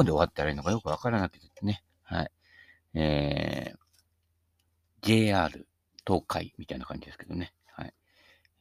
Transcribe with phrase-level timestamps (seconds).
[0.00, 1.82] こで終わったらいいのかよくわからなくてね。
[2.02, 2.30] はい。
[2.94, 3.78] えー、
[5.02, 5.66] JR
[6.06, 7.52] 東海みたいな感じですけどね。
[7.72, 7.94] はい。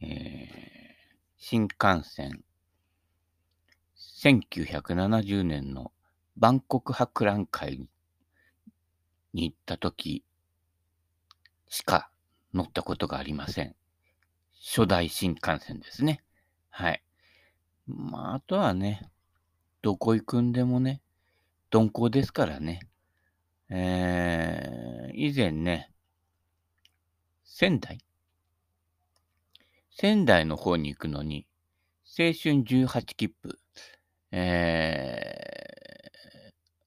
[0.02, 2.44] えー、新幹線、
[4.22, 5.94] 1970年の
[6.36, 7.88] バンコク博覧会
[9.34, 10.26] に行った時
[11.70, 12.10] しか
[12.54, 13.76] 乗ったことがありません。
[14.62, 16.22] 初代新幹線ですね。
[16.70, 17.02] はい。
[17.88, 19.10] まあ、あとはね、
[19.82, 21.02] どこ行くんでもね、
[21.72, 22.82] 鈍行ですからね。
[23.70, 25.92] えー、以前ね、
[27.44, 28.00] 仙台
[29.92, 31.46] 仙台の方に行くのに、
[32.06, 33.60] 青春18切符、
[34.32, 36.12] え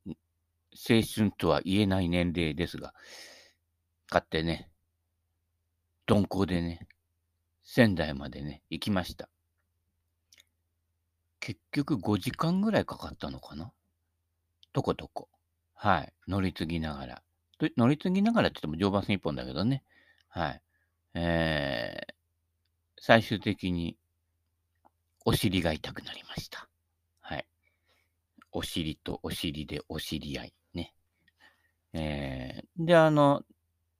[0.06, 2.94] ー、青春とは言えない年齢ですが、
[4.08, 4.68] 買ってね、
[6.08, 6.88] 鈍行でね、
[7.62, 9.28] 仙台までね、行きました。
[11.38, 13.72] 結局5時間ぐらいかかったのかな
[14.72, 15.28] とことこ。
[15.74, 16.12] はい。
[16.28, 17.22] 乗り継ぎながら。
[17.76, 19.84] 乗り継ぎながらって言っても常磐線一本だけどね。
[20.28, 20.62] はい。
[21.14, 22.12] えー、
[22.98, 23.96] 最終的に
[25.24, 26.68] お尻が痛くなりました。
[27.20, 27.46] はい。
[28.50, 30.54] お尻とお尻でお尻合い。
[30.74, 30.94] ね。
[31.92, 33.44] えー、で、あの、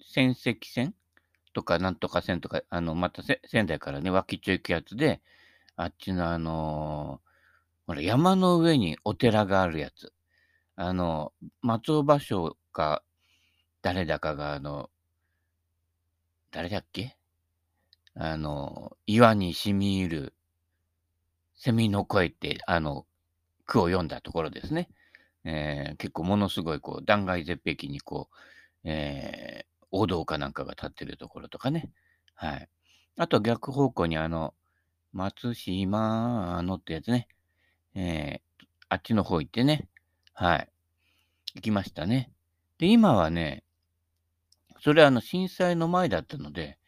[0.01, 0.95] 仙石線
[1.53, 5.21] とか、なんとか線とか、あの、また仙台からね、脇っちょ行くやつで、
[5.77, 10.13] あっちのあのー、ほら、山の上にお寺があるやつ。
[10.85, 13.05] あの、松尾芭蕉か、
[13.83, 14.91] 誰だかが、あの、
[16.51, 17.17] 誰だっけ？
[18.17, 20.35] あの、岩に染み入る、
[21.55, 23.07] セミの声って、あの、
[23.65, 24.89] 句を読んだところですね。
[25.45, 28.37] えー、結構ものすごい、こう、断崖絶壁に、こう、
[28.83, 31.93] えー、お堂かなんかが立ってるところとかね。
[32.35, 32.69] はい。
[33.17, 34.53] あと逆方向にあの、
[35.13, 37.29] 松島のってやつね。
[37.95, 39.87] えー、あっちの方行ってね。
[40.35, 40.72] はい。
[41.55, 42.31] 行きましたね。
[42.79, 43.65] で、今はね、
[44.81, 46.79] それはあの震災の前だったので、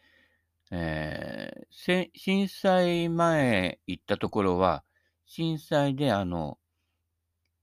[0.70, 4.82] えー、震災前行ったところは、
[5.26, 6.58] 震災であの、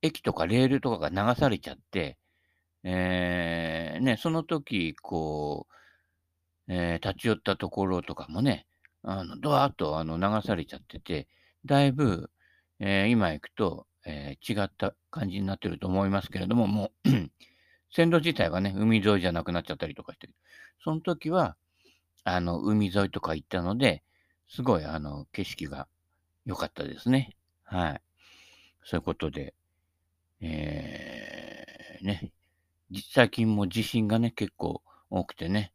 [0.01, 2.17] 駅とかレールとかが流されちゃって、
[2.83, 5.67] えー、ね、その時、こ
[6.67, 8.65] う、えー、立ち寄ったところとかもね、
[9.03, 11.27] あの、ドワーッとあの流されちゃってて、
[11.65, 12.31] だいぶ、
[12.79, 17.09] えー、今行くと、えー、違った感じになってると思いますけれども、もう
[17.93, 20.29] 線路自体がね、海沿いじゃなくなっちゃったりとかして、
[20.83, 21.55] その時は、
[22.23, 24.03] あの、海沿いとか行ったので、
[24.47, 25.87] すごい、あの、景色が
[26.45, 27.35] 良かったですね。
[27.63, 28.01] はい。
[28.83, 29.53] そういうことで、
[30.41, 32.31] えー、ね、
[33.13, 35.73] 最近も地震がね、結構多くてね、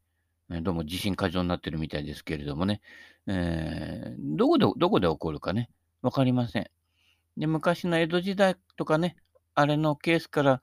[0.48, 2.80] どうも地震過剰になってるみたいですけれどもね、
[3.26, 5.70] えー、どこで、どこで起こるかね、
[6.02, 6.70] わかりません。
[7.36, 9.16] で、昔の江戸時代とかね、
[9.54, 10.62] あれのケースから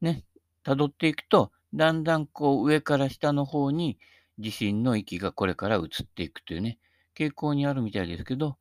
[0.00, 0.24] ね、
[0.64, 3.98] 辿っていくと、だんだんこう上から下の方に
[4.38, 6.78] 地震の域がこれから移っていくというね、
[7.16, 8.56] 傾向にあるみたいですけど、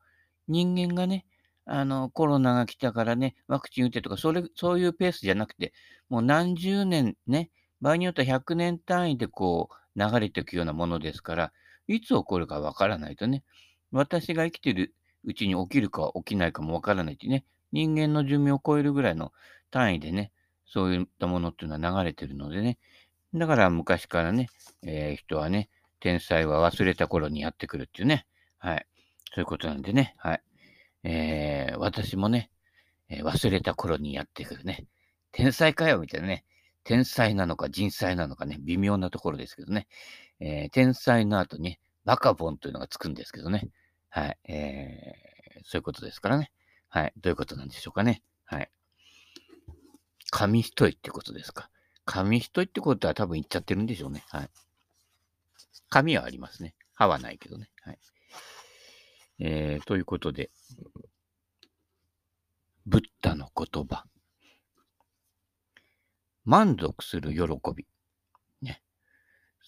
[0.47, 1.25] 人間がね、
[1.65, 5.73] あの、コロナが来たからね、ワクチン打てとか、それ、そういうペースじゃなくて、
[6.09, 11.53] もう何十年ね、場合によっては100年単位でこう流れていくようなものですから、
[11.87, 13.43] いつ起こるかわからないとね、
[13.91, 14.93] 私が生きてる
[15.23, 19.31] うちに起きるか起きないかもわからないってね、人間の寿命を超えるぐらいの
[19.71, 20.31] 単位でね、
[20.65, 22.77] そういったものっていうのは流れてるのでね、
[23.33, 24.49] だから昔からね、
[24.83, 25.69] えー、人はね、
[25.99, 28.25] 天才は忘れた頃にやってくるっていうね、
[28.57, 28.85] はい、
[29.33, 30.41] そういうことなんでね、はい。
[31.03, 32.49] えー、私もね、
[33.09, 34.85] えー、忘れた頃にやってくるね。
[35.31, 36.43] 天才かよみたいなね。
[36.83, 39.87] 天才なのか人才なのかね、微妙なところですけどね。
[40.39, 43.69] えー、天才の後に、バカボンというのがつくんですけどね。
[44.09, 44.37] はい。
[44.47, 46.51] えー、そういうことですからね。
[46.89, 47.13] はい。
[47.17, 48.23] どういうことなんでしょうかね。
[48.45, 48.69] はい。
[50.31, 51.69] 紙一重ってことですか。
[52.05, 54.23] 紙一重ってことは多分言っちゃってるんでしょうね。
[54.29, 54.49] はい。
[55.89, 56.75] 紙はありますね。
[56.93, 57.69] 歯はないけどね。
[57.81, 57.99] はい。
[59.39, 60.49] えー、ということで、
[62.85, 64.05] ブッダの言葉。
[66.43, 67.43] 満足する喜
[67.75, 67.87] び。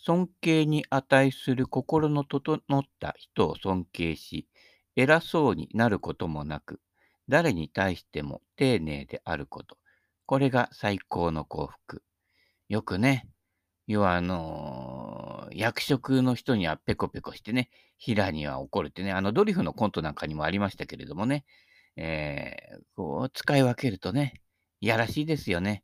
[0.04, 4.48] 尊敬に値する心の整った人を尊敬し、
[4.96, 6.82] 偉そうになることもなく、
[7.30, 9.78] 誰に対しても丁寧であること。
[10.26, 12.04] これが最高の幸福。
[12.68, 13.30] よくね、
[13.86, 17.70] 要はあのー、役職の人にはペコペコしてね、
[18.00, 21.46] 平には怒るってね、あのドリフのコントなんかにもありましたけれどもね、
[21.96, 24.42] えー、こう、使い分けるとね、
[24.80, 25.84] いやらしいですよね。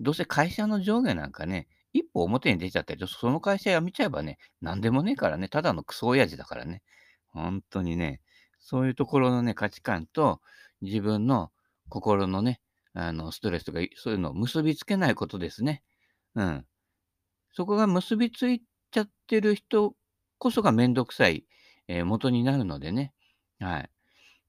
[0.00, 6.82] どうせ会社の上下なんかね、一歩表に出ちゃったり、その会社辞めちゃえばね、なんでもねえからね、ただのクソ親父だからね。
[7.28, 8.20] 本当にね、
[8.58, 10.40] そういうところのね、価値観と
[10.80, 11.50] 自分の
[11.88, 12.60] 心のね、
[12.92, 15.82] あの、ストレスとか、そういうのを結びつけないことですね。
[16.34, 16.66] うん。
[17.52, 19.94] そこが結びついちゃってる人
[20.38, 21.44] こそがめんどくさい、
[21.88, 23.12] えー、元になるのでね。
[23.58, 23.90] はい。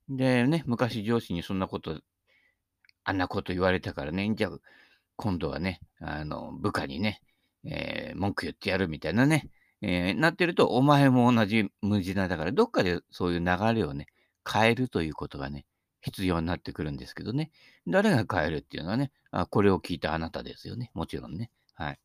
[0.10, 2.02] でね、昔上司にそんなこと、
[3.04, 4.52] あんなこと言われたからね、じゃあ、
[5.16, 7.22] 今度はね、あの、部下にね、
[7.66, 9.50] えー、文句言ってやるみたいなね、
[9.81, 14.08] えー、なってると、お前も同じ無地なだから、どっかでそういう流れをね、
[14.50, 15.66] 変えるということがね、
[16.02, 17.52] 必要になってくるんですけどね。
[17.88, 20.92] 誰が変えるっていうのはね、あこれを聞いたあなたですよね。
[20.94, 21.52] もちろんね。
[21.75, 22.00] はい。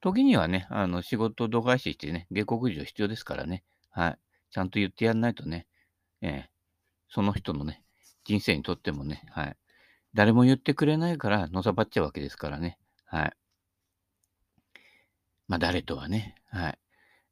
[0.00, 3.64] 時にはね、あの、仕事度外視してね、下克上必要ですからね。
[3.90, 4.18] はい。
[4.50, 5.66] ちゃんと言ってやんないとね、
[6.22, 6.50] ええ
[7.08, 7.82] その人のね、
[8.24, 9.56] 人生にとってもね、はい。
[10.14, 12.78] 誰も言ってくれないからのさばっちゃうわけですからね。
[13.04, 13.32] はい。
[15.48, 16.34] まあ、誰とはね。
[16.50, 16.76] は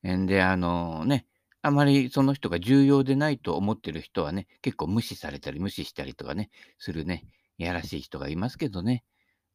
[0.05, 0.17] い。
[0.17, 1.27] んで、あのね、
[1.63, 7.27] あまりその人が重要でないと思ってる人はね、結構無視されたり無視したりとかね、するね、
[7.59, 9.03] いやらしい人がいますけどね。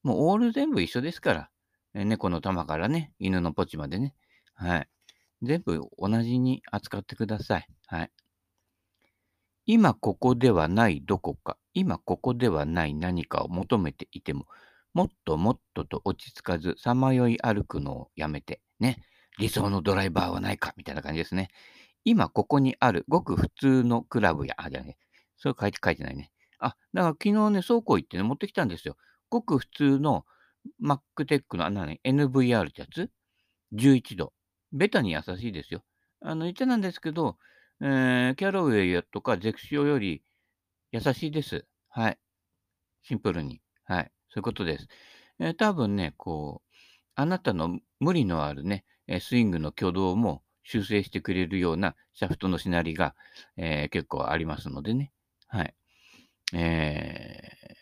[0.01, 1.49] もうオール全部一緒ですから。
[1.93, 4.15] 猫の玉からね、犬のポチまでね。
[4.53, 4.89] はい。
[5.41, 7.67] 全部同じに扱ってください。
[7.87, 8.11] はい。
[9.65, 14.47] 今ここではないどこか、今ここではない何かを求めていても、
[14.99, 19.01] もっともっとと落ち着かず、さまよい歩くのをやめて、ね。
[19.37, 21.47] 理想のドライバーはないか、みたいな感じですね。
[22.03, 24.97] 今ここにある、ごく普通のクラブや、あ、じゃあね、
[25.37, 26.33] そう書いて書いてないね。
[26.59, 28.97] あ、だから昨日ね、倉庫行ってね、持ってきたんですよ。
[29.29, 30.25] ごく普通の
[30.83, 33.09] MacTech の、あ、なに、NVR ってやつ
[33.71, 34.33] ?11 度。
[34.73, 35.81] ベタに優しいですよ。
[36.19, 37.37] あの、言ってなんですけど、
[37.79, 40.23] えー、キャロウェイとかゼクシオより
[40.91, 41.65] 優しいです。
[41.87, 42.19] はい。
[43.03, 43.61] シンプルに。
[43.85, 44.11] はい。
[44.29, 44.87] そういうことです。
[45.39, 46.77] えー、多分ね、こう、
[47.15, 48.85] あなたの無理のあるね、
[49.21, 53.15] スイングの挙動も修正してくれるようなシャフトのしなりが、
[53.57, 55.11] えー、結構ありますのでね。
[55.47, 55.73] はい。
[56.53, 57.75] えー、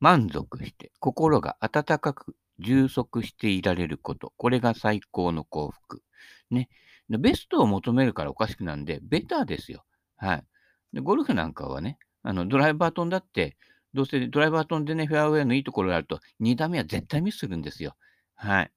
[0.00, 4.32] 満足して、心が温かく充足していられること。
[4.36, 6.02] これが最高の幸福。
[6.50, 6.68] ね。
[7.08, 9.84] ベストを求めるからおかしくなんで、ベターですよ。
[10.16, 10.44] はい。
[10.92, 13.56] でゴルフなんかはね、あのドライバートンだって、
[13.94, 17.96] どうせドライバートンでね、フェアウェイのいいところがあると、2打目は絶対ミスするんですよ。
[18.34, 18.72] はい。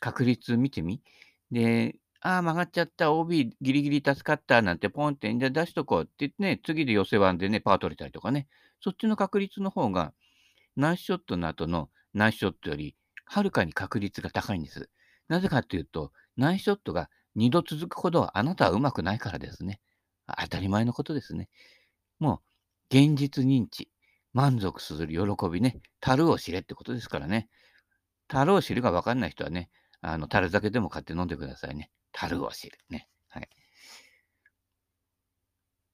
[0.00, 1.02] 確率見てみ。
[1.50, 8.48] で、ああ、曲がっちゃった、OB ギリギリ助かったなんてポンって、じゃ出しとこうって言ってね、次で寄せ腕でね、パー取れたりとかね、
[8.80, 10.12] そっちの確率の方が、
[10.76, 12.96] ナイスショットの後のナイスショットより、
[13.26, 14.90] はるかに確率が高いんです。
[15.28, 19.80] なぜかっていうと、ナイスショットが二度続くほどあなたはうまくないからですね。
[20.40, 21.48] 当たり前のことですね。
[22.18, 22.42] も
[22.92, 23.88] う、現実認知、
[24.34, 27.48] 満足する喜びね、樽を知れってことですからね。
[28.28, 29.70] 樽を知るが分かんない人はね、
[30.00, 31.90] あの、樽酒でも買って飲んでくださいね。
[32.12, 33.08] 樽を知るね。
[33.28, 33.48] はい。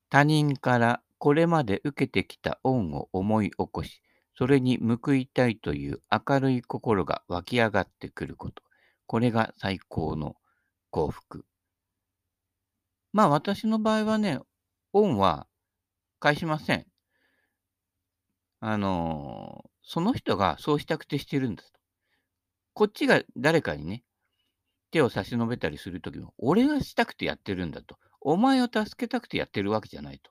[0.08, 4.02] 他人からこれまで受けてきた恩を思い起こし、
[4.34, 8.62] それに報いたいという明るい心が湧き上がってくること。
[9.06, 10.36] これが最高の
[10.90, 11.44] 幸福。
[13.12, 14.40] まあ私の場合はね、
[14.94, 15.46] 恩は
[16.20, 16.89] 返しません。
[18.60, 21.80] あのー、その人がそうしたくてしてるんですと。
[22.74, 24.04] こっちが誰かにね、
[24.90, 27.98] 手を差し伸べたりするときも、俺がしたくてやってるんだと。
[28.20, 30.30] お前を助けたくてやってるわけじゃないと。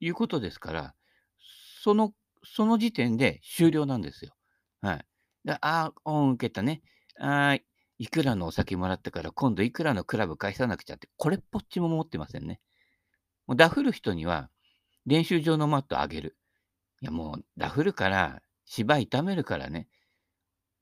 [0.00, 0.94] いうことですから、
[1.82, 2.12] その、
[2.44, 4.34] その時点で終了なんですよ。
[4.80, 5.06] はい。
[5.44, 6.82] でああ、恩受けたね。
[7.18, 7.58] ああ、
[7.98, 12.60] いくらのお酒もらったから今度いくらのクラブ返さなくちゃって、これっぽっちも持ってませんね。
[13.46, 14.48] もうダフる人には
[15.06, 16.36] 練習場のマットあげる。
[17.02, 19.88] いやもうダフるから芝痛めるからね、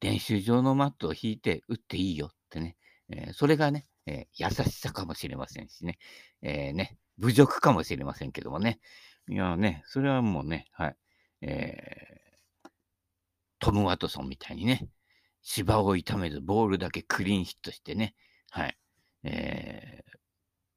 [0.01, 2.77] 練習場のマットを引いて打っていいよってね。
[3.11, 5.99] えー、それがね、えー、優しさかもしれませんしね。
[6.43, 8.81] えー、ね、侮辱かもしれませんけどもね。
[9.29, 10.97] いやね、それはもうね、はい。
[11.43, 12.69] えー、
[13.59, 14.89] トム・ワトソンみたいにね、
[15.43, 18.15] 芝を痛めず、ボールだけクリーンヒットしてね、
[18.51, 18.77] はい、
[19.25, 20.05] え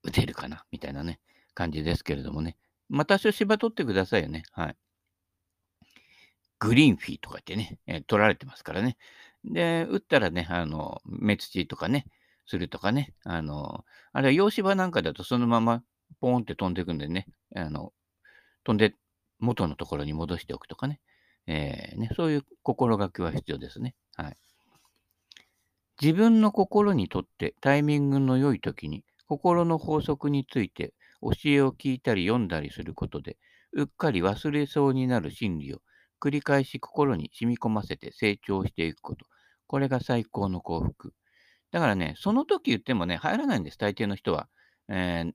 [0.05, 1.19] ー、打てるかな、みたいなね、
[1.53, 2.57] 感じですけれどもね。
[2.89, 4.43] まあ、多少芝取ってくださいよね。
[4.51, 4.75] はい。
[6.61, 8.95] グリーンフィーとか言ってね、えー、取られてますからね。
[9.43, 12.05] で、打ったらね、あの、目土とかね、
[12.45, 15.83] するとかね、あの、あれは洋芝なんかだとそのまま
[16.19, 17.25] ポーンって飛んでいくんでね、
[17.55, 17.93] あの、
[18.63, 18.93] 飛んで
[19.39, 20.99] 元のところに戻しておくとかね、
[21.47, 23.95] えー、ねそういう心がけは必要ですね。
[24.15, 24.37] はい。
[25.99, 33.37] 自分の心にとってタイミングの良い時に心の法則について教えを聞いたり読んだりすることで、
[33.73, 35.81] うっかり忘れそうになる心理を
[36.21, 39.25] 繰り返し心に染み込ませて成長していくこと。
[39.67, 41.13] これが最高の幸福。
[41.71, 44.47] だからね、その時言ってもね、入らないんです、大抵の人は。
[44.89, 45.31] えー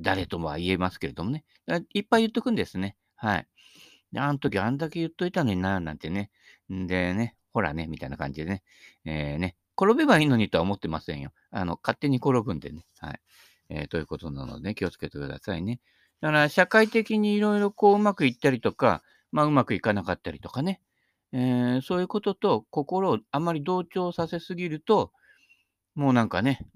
[0.00, 1.44] 誰ともは言えますけれどもね。
[1.94, 2.96] いっぱい言っとくんですね。
[3.14, 3.46] はい。
[4.12, 6.30] で、あん時あんだけ言っといたのにな、なんてね。
[6.72, 8.62] んでね、ほらね、みたいな感じでね。
[9.04, 11.32] えーね、転べばいいのにとは思ってませんよ。
[11.50, 12.86] あの、勝手に転ぶんでね。
[12.98, 13.20] はい。
[13.68, 15.80] えーということなので、気をつけてくださいね。
[16.20, 19.02] だから、社会的にいろいろこう、うまくいったりとか、
[19.32, 20.80] まあ、うまくいかなかったりとかね。
[21.32, 25.12] えーそういうことと心をあまり同調させすぎると、
[25.94, 26.66] もうなんかね、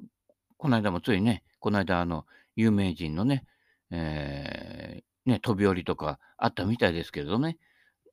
[0.58, 3.44] この間もついね、この間あの、有名人のね、
[3.90, 7.58] えーね、飛び降りとかあったみたいですけどね、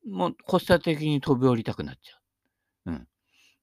[0.08, 2.18] もう発作的に飛び降りたくなっちゃ
[2.88, 2.92] う。
[2.92, 3.08] うん。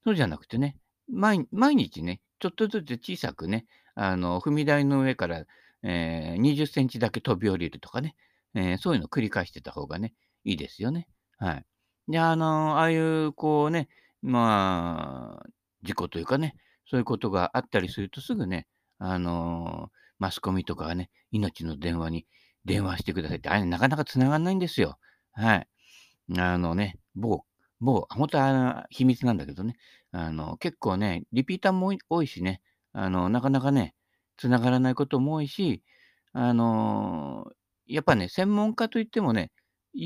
[0.04, 0.76] そうじゃなくてね、
[1.10, 5.44] 毎日ね、ちょっとずつ小さくね、あの、踏み台の上から、
[5.82, 8.14] えー20センチだけ飛び降りるとかね、
[8.54, 10.14] えーそういうのを繰り返してた方がね、
[10.48, 11.06] いいですよね。
[11.38, 11.64] はい。
[12.08, 13.88] で、あの、ああいうこうね、
[14.22, 15.46] まあ、
[15.82, 18.66] 事故というかね、そういうことがあったりするとすぐね、
[18.98, 22.26] あの、マスコミとかがね、命の電話に
[22.64, 24.98] 電話してくださいって、あれなかなか繋がんないんですよ。
[25.32, 25.68] はい。
[26.38, 27.44] あのね、某
[27.80, 29.76] 某、本当は秘密なんだけどね、
[30.12, 32.60] あの、結構ね、リピーターも多いしね、
[32.92, 33.94] あの、なかなかね、
[34.36, 35.82] 繋がらないことも多いし、
[36.32, 37.46] あの、
[37.86, 39.50] やっぱね、専門家といってもね、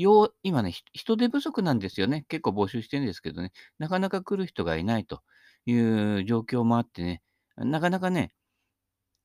[0.01, 2.25] よう今ね、人手不足なんですよね。
[2.29, 5.21] 結構募集してるんですけどね、なかなか来る人がいないと
[5.65, 7.21] いう状況もあってね、
[7.57, 8.33] なかなかね、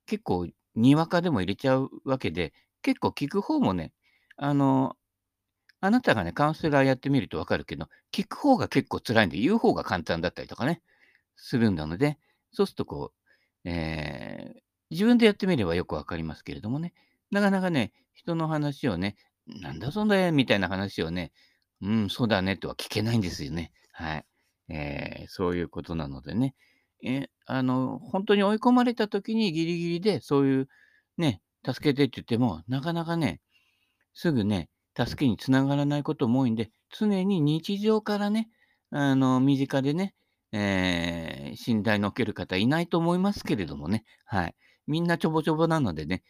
[0.05, 3.93] 結構にわかでも入れちゃうわけで、結構聞く方もね、
[4.37, 4.95] あの、
[5.81, 10.81] あなたがね、カウンセラーやってみるとわかるけど、聞く方が結構辛いんで、言う方が簡単だったりとかね、
[11.37, 12.19] するんなので、
[12.53, 13.13] そうするとこ
[13.65, 14.61] う、えー
[14.91, 16.93] 自分でやってみればよくわかりますけれどもね、
[17.31, 19.15] なかなかね、人の話をね、
[19.61, 21.31] なんだそんだみたいな話をね、
[21.81, 23.71] うん、そうだねとは聞けないんですよね。
[23.91, 24.25] はい。
[24.69, 26.55] えーそういうことなのでね、
[27.03, 30.67] え、あの、本当に追い込まれた時にギリギリでそういう
[31.17, 33.41] ね、助けてって言っても、なかなかね、
[34.13, 38.49] すぐね、助けにつながらないことも多いんで、常に日常からね、
[38.91, 40.15] あの、身近でね、
[40.51, 44.55] えー信頼のおける方いないと思いますけれどもね、はい。
[44.87, 46.23] みんなちょぼちょぼなのでね、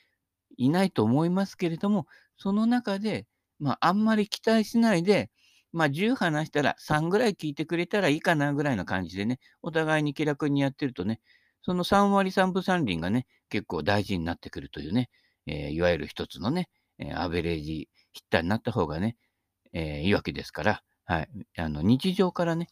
[0.58, 2.08] いないと思いますけれども、
[2.40, 3.28] その中で、
[3.60, 5.32] まあ、あんまり期待しないで、
[5.74, 11.22] まあ、10話したら3ぐらい聞いてくれたらいいかなぐらいの感じでね、お互いに気楽にやってるとね、
[11.62, 15.10] その3割3分3厘がね、結構大事になってくるというね、
[15.48, 16.70] えーいわゆる一つのね、
[17.00, 19.18] えーアベレージヒッターになった方がね、
[19.74, 21.30] えーいいわけですから、はい。
[21.58, 22.70] あの、日常からね、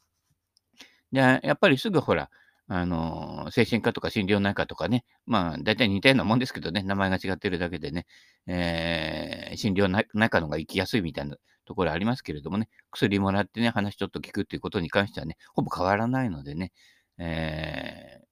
[1.11, 2.29] で、やっぱりすぐほら、
[2.69, 8.05] あの、精神科とか心療内科とかね、まあ、大体似たようなもんですけどね、名前が違ってるだけでね、
[8.47, 16.73] えー心療内科の方が行きやすいみたいなところありますけれどもね、薬もらってね、話ちょっと聞くっていうことに関してはね、ほぼ変わらないのでね、
[17.17, 18.27] えー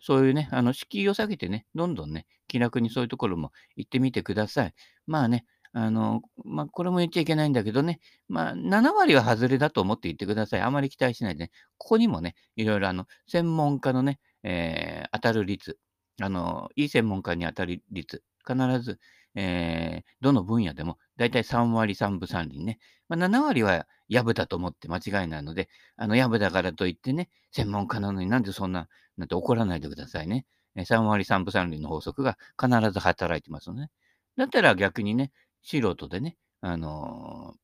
[0.00, 4.74] そういうね、あの、敷居を下げてね、どんどんね、気楽にそういうところも行ってみてください。
[5.06, 5.44] まあね、
[5.74, 10.60] あの、まあ、これも言っちゃいけないんだけどね、まあ、7割は外れだと思って言ってください。
[10.60, 11.50] あまり期待しないでね。
[11.78, 15.78] ここにもね、いろいろあの、専門家のね、えー当たる率、
[16.20, 18.98] あの、いい専門家に当たる率、必ず、
[19.34, 22.78] えーどの分野でも、だいたい3割3分3厘ね。
[23.08, 30.44] まあ、7割はやぶだと思って間違いないので、あの、やぶだからといってね、専門家なのになんでそんな、なんて怒らないでくださいね。
[30.84, 33.90] 3割3分3厘の法則が必ず働いてますのでね。
[34.36, 35.30] だったら逆にね、
[35.62, 37.62] 素人でね、あのー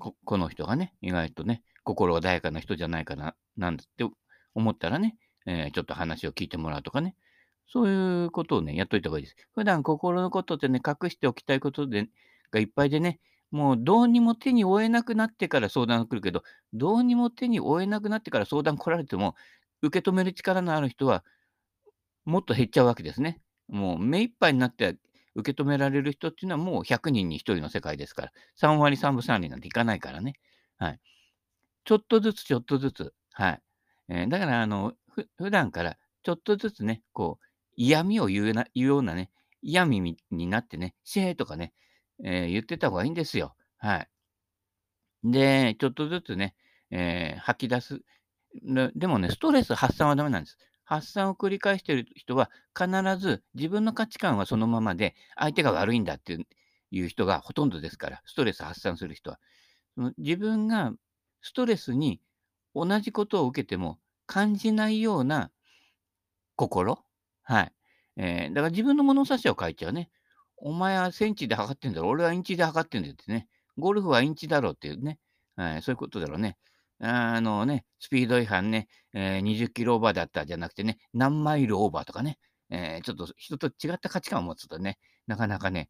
[0.00, 3.84] ここの人がね、意外とね、心穏やかな人じゃないかな、なんて
[4.54, 5.16] 思ったらね、
[5.46, 7.16] えーちょっと話を聞いてもらうとかね、
[7.66, 9.36] そういうことをね、やっといた方がいいです。
[9.54, 12.08] 普段心のことってね、隠しておきたいことで
[12.50, 16.42] がいっぱいでね、もうどうにも手に負えなくなってから相談が来るけど、
[16.72, 19.34] どうにも手に負えなくなってから相談来られても、
[19.82, 21.24] 受け止める力のある人は、
[22.24, 23.40] もっと減っちゃうわけですね。
[23.68, 24.96] もう目いっぱいになって
[25.34, 30.34] 受け止められる人っていうのはもう100人に1人の世界ですから、3割3分3厘なんていかないからね。
[30.78, 31.00] はい。
[31.84, 33.14] ちょっとずつちょっとずつ。
[33.32, 33.62] はい。
[34.08, 39.30] えーだから、あの、ふ普段からちょっとずつね、こう、嫌味を言うな言うようなね、
[39.62, 41.72] 嫌味になってね、シェーとかね、
[42.24, 43.54] えー言ってた方がいいんですよ。
[43.78, 44.08] はい。
[45.24, 46.54] で、ちょっとずつね、
[46.90, 48.02] えー吐き出す。
[48.62, 50.58] ででもね、ストレス発散はダメなんです。
[50.88, 56.38] 発散を繰り返している人は、必ず自分の価値観はそのままで、相手が悪いんだって
[56.90, 59.38] いう人がほとんどですから、ストレス発散する人は。
[59.94, 60.92] その自分が
[61.42, 62.22] ストレスに
[62.74, 65.50] 同じことを受けても感じないような
[66.56, 66.98] 心？
[67.42, 67.72] はい。
[68.16, 70.10] えーだから自分の物差しを変えちゃうね。
[70.56, 73.46] お前はセンチで測ってんだろ、俺はインチで測ってんだよってね。
[73.76, 75.18] ゴルフはインチだろうっていうね。
[75.54, 76.56] はい、そういうことだろうね。
[77.00, 82.38] あのね、スピード違反ね、えー、20キロオーバーだったじゃなくてね、何マイルオーバーとかね、
[82.70, 85.88] えー、ちょっと人と違った価値観を持つとね、なかなかね、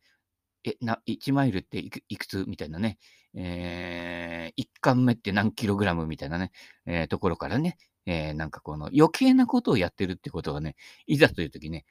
[0.65, 2.99] え、な、1マイルっていくいくつみたいなね、
[3.35, 6.51] えー、1貫目って何キログラムみたいなね、
[6.87, 11.85] えー、ところからね、えー、なんかこの余計なことをやってるってことがね、いざという時ね、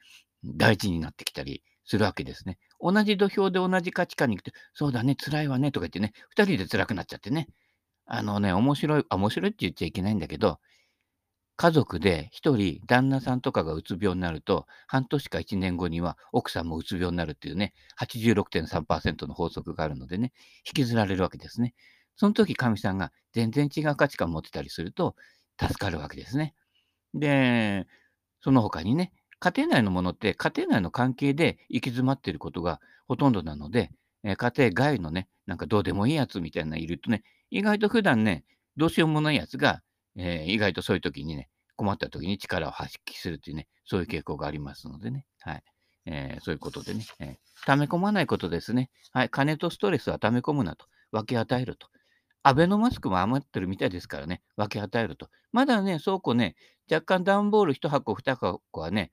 [0.44, 2.58] 大事になってきたりするわけですね。
[2.80, 7.48] 同じ土俵で同じ価値観に行くと、そうだね、辛いわね、とか言ってね、二人で辛くなっちゃってね。
[8.08, 10.58] あのね、面白い、面白いって言っちゃいけないんだけど、
[11.56, 20.32] 家族で一人、旦那さんとかがうつ病になると、半年か一年後には奥さんもうつ病になるっていうね、86.3%の法則があるのでね、
[20.66, 21.74] 引きずられるわけですね。
[22.16, 25.16] その時、かみさんが全然違う価値観を持ってたりすると、
[25.60, 26.54] 助かるわけですね。
[27.14, 27.86] で、
[28.40, 33.90] その他にね、家庭内のものって家庭内の関係で行き詰まっていることがほとんどなので、
[34.24, 38.44] え家庭外のね、なんかどうでもいいやつみたいなのいるとね、意外と普段ね、
[38.76, 39.80] どうしようもないやつが、
[40.14, 45.24] えー、意外とそういう時にね、困った時に力を発揮するっていうね、そういう傾向がありますのでね。
[45.40, 45.62] はい。
[46.04, 48.90] えー、そういうことでね、えー、溜め込まないことですね。
[49.12, 49.30] はい。
[49.30, 50.84] 金とストレスは溜め込むなと。
[51.12, 51.88] 分け与えると。
[52.42, 55.30] アベノマスクも余ってるみたいですからね、分け与えると。
[55.50, 56.56] まだね、倉庫ね、
[56.90, 59.12] 若干段ボール1箱、2箱はね、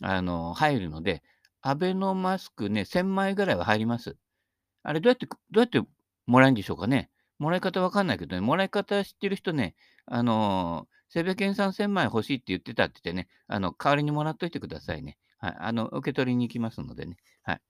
[0.00, 1.22] あの、入るので、
[1.60, 4.16] アベノマスクね、1000枚ぐらいは入ります。
[4.84, 5.80] あれ、どうやって、どうやって
[6.26, 7.10] もらえるんでしょうかね？
[7.38, 9.74] もらい方わかんないけどね、もらい方知ってる人ね、
[10.06, 15.16] あのセベケンさん1000枚欲しいって言ってたって言ってね、あの、代わりにもらっといてくださいね。
[15.38, 15.56] はい。
[15.58, 17.16] あの、受け取りに行きますのでね。
[17.42, 17.60] はい。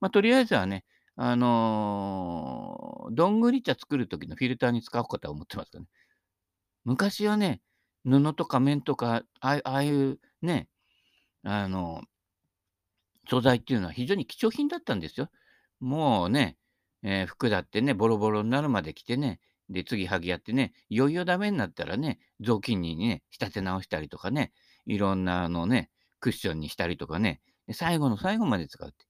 [0.00, 0.84] まあ、とりあえずはね、
[1.16, 5.86] あのー、どんぐり茶作るときのフィルターに使おうかとは思ってますかね。
[6.84, 7.60] 昔はね、
[8.04, 10.68] 布とか綿とか、ああいうね、
[11.42, 12.02] あの、
[13.28, 15.28] 素材っていうのは非常に貴重品だったんですよ。
[15.80, 16.56] もうね、
[17.02, 24.52] えー、服だってね、ボロボロになるまで着てね、で、次はぎやってね、いよいよダメになったらね、雑巾にね、仕立て直したりとかね、
[24.86, 27.40] いろんなあのね、クッションにしたりとかね、
[27.72, 29.06] 最後の最後まで使うって。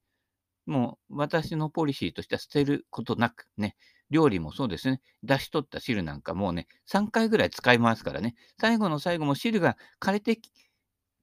[0.65, 3.75] もう私のポリシーとしては捨てることなくね、
[4.09, 10.39] 料理もそうですね、出し取った汁なんかもうね、3回ぐらい使いますからね、最後の最後も汁が枯れて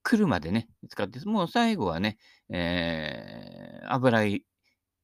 [0.01, 2.17] くるまでね、使って、もう最後はね、
[2.49, 4.23] えー、油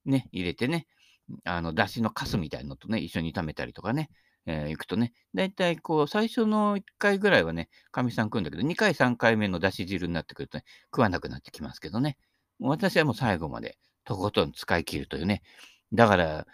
[0.06, 0.88] ね、入れてね、
[1.44, 4.10] あの、だしのカスみたいのとね、一緒に炒めたりとかね、
[4.46, 12.18] えー、行くとね、だいたいこう、最初の1回ぐらいはね、かみさん食うんだけど、2回、3回目のだし汁になってくるとね、食わなくなってきますけどね。
[12.60, 15.44] 私はもう最後までとことん使い切るというね。
[15.94, 16.48] だから、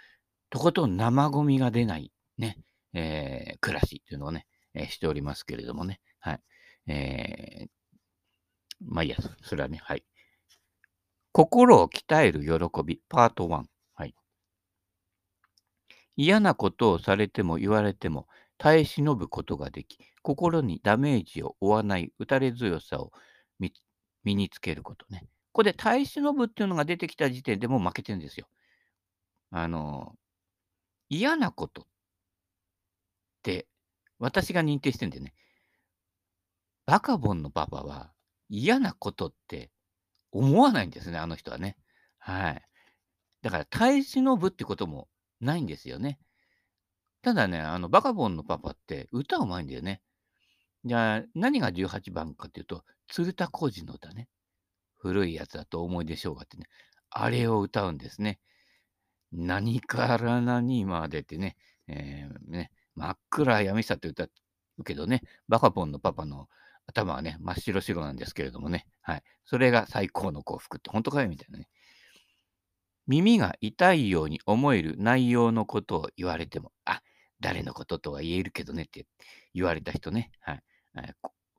[0.49, 2.57] とことん生ゴミが出ないね、
[2.93, 5.99] えー、暮らしっていうのをね、えー、しておりますけれどもね。
[6.19, 6.41] はい。
[6.87, 7.69] えー、
[8.81, 10.03] まあいいや、それはね、はい。
[11.37, 13.65] 心を鍛える喜び、パート1。
[13.93, 14.15] はい。
[16.15, 23.11] 嫌なことをされても言われても耐え忍ぶことができ、心にダメージを負わない打たれ強さを
[23.59, 23.71] 身
[24.33, 25.27] につけることね。
[25.51, 28.47] ここで耐え忍ぶっていうのが出てきた時点でもう負けてるんですよ。
[29.51, 30.15] あの、
[31.07, 31.85] 嫌なことっ
[33.43, 33.67] て
[34.17, 35.35] 私が認定してんでね。
[36.87, 38.11] バカボンのパパは
[38.49, 39.69] 嫌なことって
[40.37, 41.77] 思わないんですね、あの人はね。
[42.19, 42.61] はい。
[43.41, 45.07] だから耐え忍ぶってことも
[45.39, 46.19] ないんですよね。
[47.21, 50.01] ただね、あの、バカボンのパパって歌うまいんだよね。
[50.85, 54.27] じゃあ、何が18番かっていうと、鶴田浩二の歌ね。
[54.97, 56.65] 古いやつだと思いでしょうがってね。
[57.09, 58.39] あれを歌うんですね。
[59.31, 61.55] 何から何までってね、
[61.87, 64.23] えー、ね真っ暗闇さって歌
[64.77, 66.47] うけどね、バカボンのパパの
[66.87, 68.87] 頭はね、真っ白白なんですけれどもね。
[69.01, 69.23] はい。
[69.45, 71.67] それが最高の幸福って本当かよみたいなね。
[73.05, 77.01] 耳が痛いように思える内容のことを言われても、あ、
[77.39, 79.05] 誰のこととは言えるけどねって
[79.53, 80.31] 言われた人ね。
[80.41, 80.63] はい。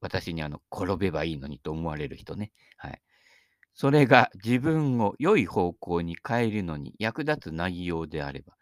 [0.00, 2.52] 私にあの、転べばいいのにと思われる人ね。
[2.76, 3.00] はい。
[3.74, 8.54] それが自分を良い方向に変えるのに役立つ内容であれば、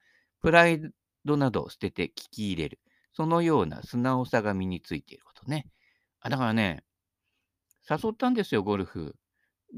[0.43, 0.81] プライ
[1.25, 2.79] ドなどを捨てて聞き入れる。
[3.13, 5.67] そのような素直さが身についていることね。
[6.21, 6.85] あだからね、
[7.89, 9.17] 誘ったんですよ、ゴルフ。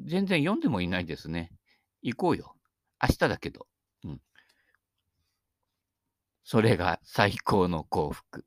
[0.06, 1.52] 全然読んでもいないですね。
[2.02, 2.54] 行こうよ。
[3.02, 3.66] 明日だけど。
[4.04, 4.20] うん。
[6.44, 8.44] それが最高の幸福。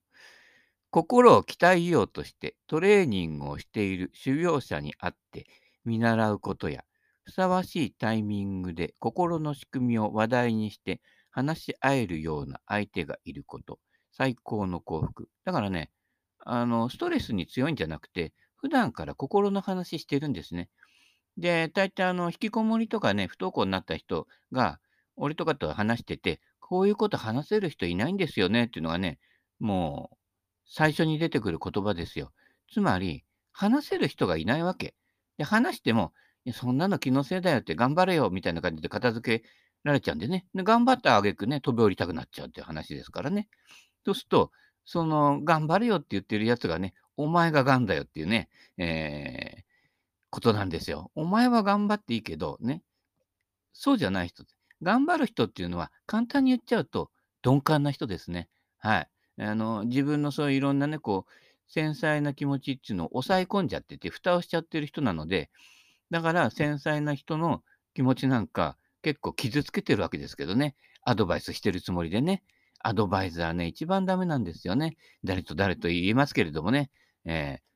[0.90, 5.46] 心を鍛えようとしてトレーニングをしている修行者に会って
[5.86, 6.84] 見習うことや、
[7.24, 13.80] ふさわしいタイミングで心の仕組みを話題にして話し合えるような相手がいること。
[14.12, 15.30] 最高の幸福。
[15.46, 15.92] だからね、
[16.46, 20.70] あの、ストレスに強いんじゃなくて、普段から心の話してるんですね。
[21.38, 24.80] で、大体あの、引きこもりとかね、不登校になった人が、
[25.16, 29.20] 俺とかと話してて、こういうこと話せる人いないんですよねっていうのがね、
[29.60, 30.18] もう
[30.66, 32.32] 最初に出てくる言葉ですよ。
[32.72, 34.96] つまり、話せる人がいないわけ。
[35.38, 36.14] で、話しても、
[36.54, 39.50] そんなの気のせいだよって頑張れよみたいな感じで片付け
[39.84, 40.46] られちゃうんでね。
[40.56, 43.50] で、頑張った挙句ね、飛び降りたくなっちゃうっていう話ですからね。
[44.06, 44.52] そうすると、
[44.86, 49.72] その、頑張れよって言ってるやつがね、お前ががんだよっていうね、えー
[50.32, 51.12] ことなんですよ。
[51.14, 52.82] お前は頑張っていいけど、ね、
[53.74, 54.46] そうじゃない人。
[54.82, 57.12] 頑張る人っていうのは、簡単に言っちゃうと、
[57.46, 58.50] 鈍感な人ですね。
[58.80, 59.10] はい。
[59.40, 61.32] あの、自分のそういういろんなね、こう、
[61.68, 65.52] 繊細な気持ちっていうのを抑え込んじゃってて、蓋をしちゃってる人なので、
[66.10, 67.64] だから繊細な人の
[67.94, 70.76] 気持ちなんか結構傷つけてるわけですけどね。
[71.04, 72.44] アドバイスしてるつもりでね。
[72.84, 74.98] アドバイザーね、一番ダメなんですよね。
[75.24, 76.90] 誰と誰と言いますけれどもね。
[77.26, 77.72] えー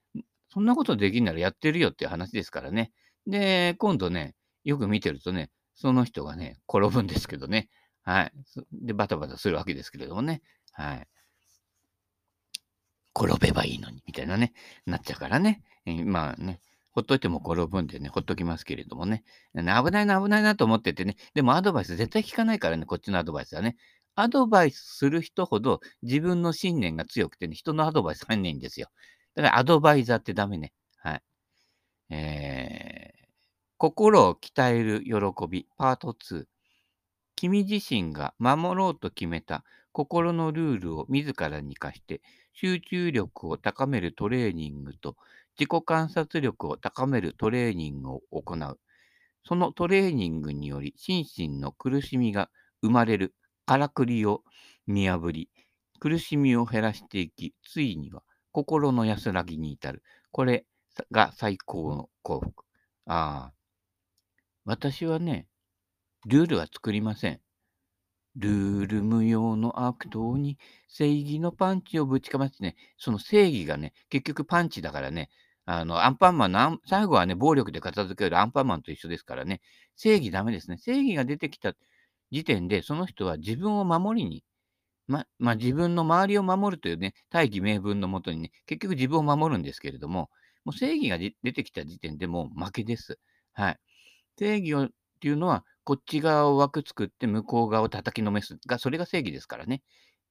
[0.56, 2.94] そんなことできんならやってるよっていう話ですからね。
[3.28, 7.68] で、今度ね、よく見てるとね、その人がね、転ぶんですけどね。
[8.04, 8.32] はい。
[8.72, 10.42] で、バタバタするわけですけれどもね。
[10.72, 11.08] はい。
[13.14, 14.54] 転べばいいのに、みたいなね、
[14.86, 15.62] なっちゃうからね。
[15.86, 19.26] えー、まあね、ほっといても転ぶんでね、ほっときますけれどもね。
[19.54, 21.18] 危ないな、危ないなと思っててね。
[21.34, 23.76] でもアドバイス絶対聞かないからね、こっちのアドバイスはね。
[24.16, 28.88] アドバイスする人ほど自分の信念が強くてね、人のアドバイス入んないんですよ。
[29.36, 30.74] だからアドバイザーってダメね。
[30.98, 31.22] はい。
[32.10, 33.28] えー、
[33.78, 36.46] 心を鍛える喜び、パート2。
[37.36, 42.22] 君自身が守ろうと決めた心のルールを自らに課して、
[42.54, 45.18] 集中力を高めるトレーニングと
[45.60, 48.80] 自己観察力を高めるトレーニングを行う。
[49.44, 52.50] そのトレーニングにより心身の苦しみが
[52.82, 54.44] 生まれるからくりを
[54.88, 55.50] 見破り、
[56.00, 60.04] 苦しみを減らしていき、ついには心の安らぎに至る。
[60.32, 60.66] これ
[61.12, 62.66] が最高の幸福。
[63.06, 63.54] ああ。
[64.66, 65.48] 私はね、
[66.26, 67.40] ルールは作りません。
[68.36, 75.30] ルール無用の悪党に正義のパンチをぶちかましてね、その正義がね、結局パンチだからね、
[75.66, 79.62] あの、アンパンマンの最後はね、暴力で片付けるアンパンマンと一緒ですからね、
[79.96, 80.78] 正義ダメですね。
[80.78, 81.74] 正義が出てきた
[82.32, 84.44] 時点で、その人は自分を守りに
[85.08, 90.30] ま、まあ、自分の周りを守るというね、大義名分のもとにね、結局自分を守るんですけれども、
[90.64, 93.20] もう正義が出てきた時点でもう負けです。
[93.54, 93.80] はい。
[94.38, 94.90] 正義をっ
[95.22, 99.84] ていうのは、こっち側を枠作って向こう側を叩きのめすが、それが正義ですからね。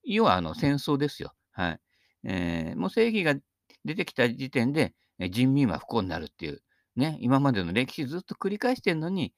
[0.04, 1.33] 要はあの戦争ですよ。
[1.52, 1.80] はい。
[2.24, 3.35] えー、もう正義が
[3.85, 4.94] 出てきた時点で、
[5.30, 6.61] 人民は不幸になるっていう、
[6.96, 9.33] ね、今までの歴史ずっと繰り返してるのに、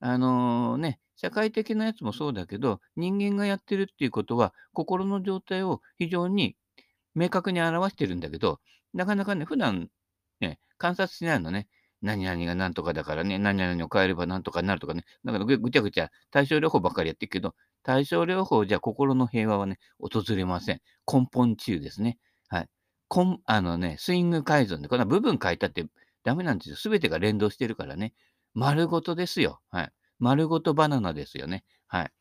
[0.00, 6.56] あのね、社会的なやつもそうだけど、人間がやってるっていうことは、心の状態を非常に
[7.14, 8.60] 明確に表してるんだけど、
[8.92, 9.88] なかなかね、普段
[10.40, 11.68] ね、観察しないのね。
[12.02, 20.80] 何々が何とかだからね、何々を変えれば何とかなるとかね、だからぐちゃぐちゃ対症療法ばっかりやってるけど、対症療法じゃ心の平和はね、訪れません。
[21.10, 22.18] 根本中ですね。
[22.48, 22.68] はい。
[23.08, 25.86] こんあのね、スイング改造で、こんな部分変えたって
[26.24, 26.76] ダメなんですよ。
[26.76, 28.12] すべてが連動してるからね。
[28.52, 29.60] 丸ごとですよ。
[29.70, 29.92] はい。
[30.24, 31.64] 丸ごとバナナですよね。
[31.86, 32.12] はい。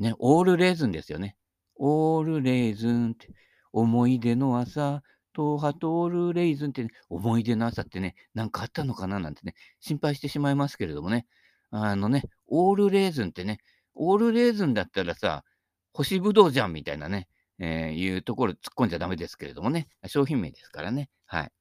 [0.00, 1.36] ね、オールレーズンですよね。
[1.76, 3.28] オールレーズンって、
[3.72, 11.24] 思い出の朝、トーハトールレーズンって、ね、思い出の朝ってね、なんかあったのかななんてね、心配してしまいますけれどもね。
[11.70, 13.58] あのね、オールレーズンってね、
[13.94, 15.44] オールレーズンだったらさ、
[15.92, 17.28] 干しぶどうじゃんみたいなね、
[17.60, 21.10] えー、いうところ突っ込んじゃダメですけれどもね、商品名ですからね。
[21.26, 21.52] はい。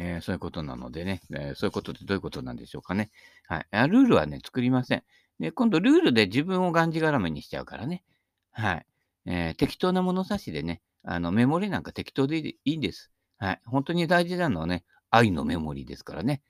[0.00, 3.10] えー、そういうことなのでね、えー、そういうことってどういうことなんでしょうかね。
[3.48, 3.88] はい。
[3.88, 5.02] ルールはね、作りません。
[5.40, 8.04] で、今度ルールで自分をがんじがらめにしちゃうからね。
[8.52, 8.86] はい。
[9.26, 13.10] えー、適当な物差しでね、あの、メモリなんか適当でいいんです。
[13.38, 13.60] はい。
[13.64, 16.42] 本当に大事なのはね、愛のメモリですからね。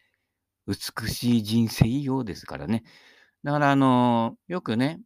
[0.67, 2.85] 美しい人生用ですからね。
[3.45, 5.01] だから、あのー、よくね、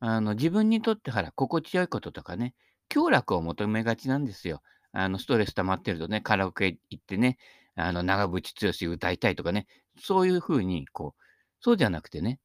[0.00, 2.54] あの、自分にとってほら、心地よいこととかね、
[2.88, 4.62] 強楽を求めがちなんですよ。
[4.92, 7.38] あの、ストレス溜まってるとね、カラオケ行ってね、
[7.74, 9.66] あの、長渕剛歌いたいとかね、
[9.98, 11.22] そういうふうに、こう、
[11.60, 12.38] そうじゃなくてね、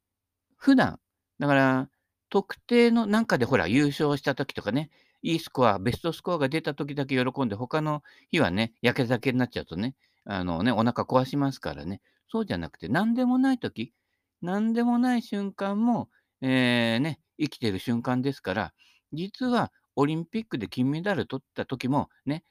[0.58, 1.00] 普段、
[1.40, 1.90] だから、
[2.30, 4.90] 特定のなんかでほら、優勝した時とかね、
[5.22, 13.94] いいスコア、ベストスコアが出た時だけ喜んで、他の日はね、やけ酒になっちゃうとね、あのね、お腹壊しますからね、そうじゃなくて、なんでもない時、
[14.42, 16.10] なんでもない瞬間も、
[16.42, 18.74] えー、ね、生きてる瞬間ですから、
[19.14, 22.44] 実はオリンピックで金メダル取った時もね、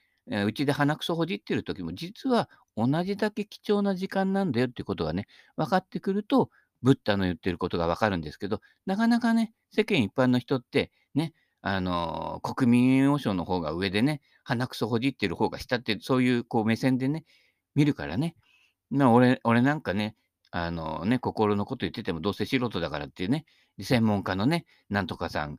[0.45, 6.49] うちで鼻くそほじってる時も、実は同じだけ貴重な時間なんだよってことがね、分かってくると、
[6.83, 17.23] ブッダの言ってることが分かるんですけど、なかなかね、世間一般の人って、ね、あのー、国民栄誉賞の方が上でね、鼻くそほじってる方が下って、そういうこう目線でね、
[17.73, 18.35] 見るからね。
[18.91, 20.15] な、俺俺なんかね、
[20.51, 23.45] あのね、心のこと言っててもどうせ素人だからっていうね、
[23.79, 25.57] 専門家のね、なんとかさん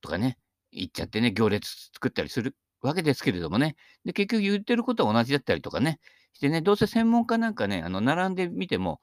[0.00, 0.38] とかね、
[0.72, 3.76] 言っちゃってね、行列作ったりするわけですけれどもね。
[4.04, 5.98] で、結局言ってることは同じだったりとかね、
[6.34, 9.00] してね、どうせ専門家なんかね、あの、並んでみても、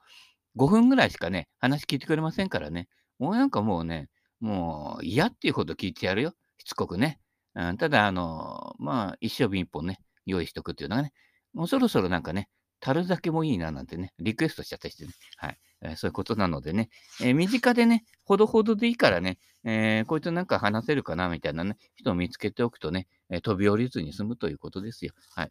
[0.56, 2.88] 5分ぐらいしかね、話聞いてくれませんからね。
[3.18, 4.08] 俺なんかもうね、
[4.40, 6.32] もう嫌っていうほど聞いてやるよ。
[6.58, 7.20] しつこくね。
[7.54, 11.12] うん、ただ、あの、まあ、一生瓶一本ね、用意しとくっていうのがね、
[11.52, 12.48] もうそろそろなんかね、
[12.80, 15.12] 樽酒もいいななんてね、リクエストしちゃったりしてね。
[15.36, 15.58] はい。
[15.82, 25.12] えーそういうことなのでね、えー身近でね、ほどほどでいいからね、えーこいつなんか話せるかなみたいなね、人を見つけておくとね、え飛び降りずに済むということですよ。
[25.34, 25.50] はい。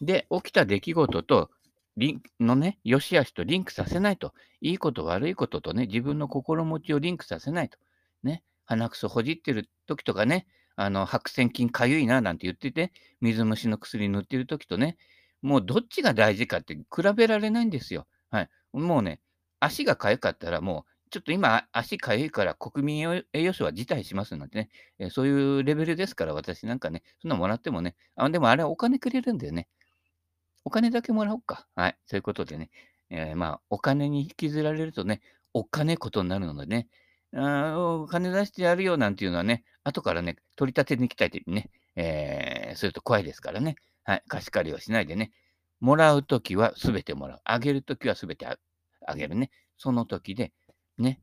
[0.00, 1.50] で、起きた出来事と、
[1.96, 4.34] リンのね、良し悪しとリンクさせないと。
[4.60, 7.78] いいこと悪いこととね、自分の心持ちをリンクさせないと。
[8.22, 14.98] ね、鼻くそほじってる時とかね、あの、白癬菌かゆいななんて言ってて、水虫の薬塗ってる時とね、
[15.40, 16.84] もうどっちが大事かって比
[17.16, 18.06] べられないんですよ。
[18.30, 18.50] はい。
[18.72, 19.20] もうね、
[19.60, 29.68] 足が痒かったらもう、ちょっと今足痒いから国民栄養栄養士は辞退しますなんてね、えーそういうレベルですから、私なんかね、そんなもらってもね、あ、でもあれはお金くれるんだよね。
[30.64, 31.66] お金だけもらおうか。
[31.76, 31.98] はい。
[32.06, 32.70] そういうことでね。
[33.10, 35.20] えーまあ、お金に引きずられるとね、
[35.54, 36.88] おっかねえことになるのでね、
[37.34, 43.76] あお金出してやるよなんていうのはね、後からね、取り立てに来たいってね、えーすると怖いですからね。
[44.04, 44.22] はい。
[44.28, 45.30] 貸し借りをしないでね。
[45.80, 47.40] もらうときはすべてもらう。
[47.44, 49.50] あげるときはすべてあげるね。
[49.78, 50.52] その時で、
[50.98, 51.20] ね、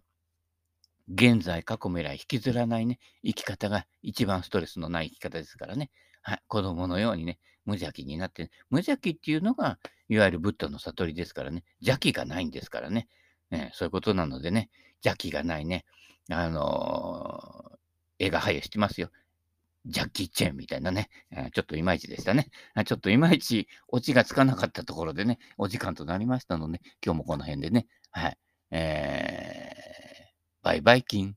[1.10, 5.92] 現在、過去、未来、引きずらないね、生き方が一番ストレスのない生き方ですからね。
[6.22, 6.42] はい。
[6.48, 11.64] 子供のようにね、無邪気になって、無邪気っていうのが、いわゆるブッダの悟りですからね。
[11.82, 13.08] 邪気がないんですからね。
[13.50, 14.70] ねそういうことなのでね、
[15.04, 15.86] 邪気がないね、
[16.30, 17.74] あのー
[18.20, 19.10] 映画俳優してますよ。
[19.86, 22.50] ジャッキー・チェンみたいなね、えーちょっといまいちでしたね。
[22.86, 28.38] ちょっといまいちオチがつかなかったところでね、お時間となりましたので、今日もこの辺でね、はい。
[28.72, 31.36] えー、バイバイキン。